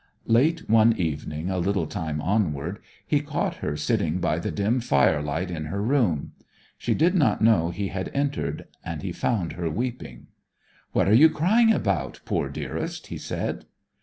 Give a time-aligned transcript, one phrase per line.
[0.25, 5.51] Late one evening, a little time onward, he caught her sitting by the dim firelight
[5.51, 6.31] in her room.
[6.75, 10.25] She did not know he had entered; and he found her weeping.
[10.91, 13.65] 'What are you crying about, poor dearest?' he said.